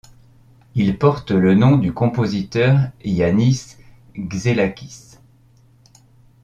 [0.73, 3.77] Il porte le nom du compositeur Iannis
[4.17, 5.19] Xenakis.